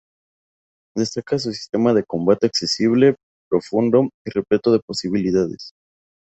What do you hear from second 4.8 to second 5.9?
posibilidades.